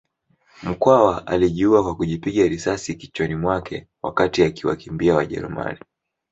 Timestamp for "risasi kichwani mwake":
2.47-3.87